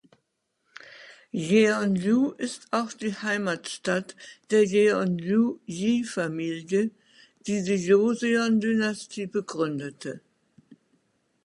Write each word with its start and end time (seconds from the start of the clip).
Jeonju 1.31 2.31
ist 2.39 2.69
auch 2.73 2.91
die 2.91 3.13
Heimatstadt 3.13 4.15
der 4.49 4.65
Jeonju-Yi-Familie, 4.65 6.89
die 7.45 7.61
die 7.63 7.75
Joseon-Dynastie 7.75 9.27
begründete. 9.27 10.21